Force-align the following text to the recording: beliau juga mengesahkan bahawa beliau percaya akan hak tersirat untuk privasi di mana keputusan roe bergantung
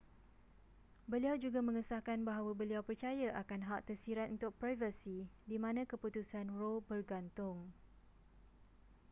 beliau 1.11 1.35
juga 1.43 1.59
mengesahkan 1.67 2.19
bahawa 2.29 2.51
beliau 2.61 2.81
percaya 2.89 3.27
akan 3.41 3.61
hak 3.67 3.81
tersirat 3.87 4.27
untuk 4.35 4.49
privasi 4.61 5.17
di 5.49 5.57
mana 5.63 5.81
keputusan 5.91 6.47
roe 6.59 6.81
bergantung 6.89 7.57